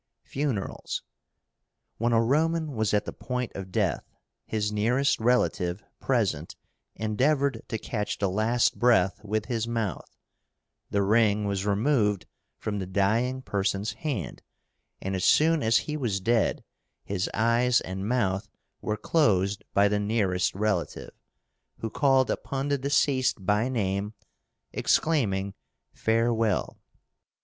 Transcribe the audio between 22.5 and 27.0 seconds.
the deceased by name, exclaiming "Farewell!"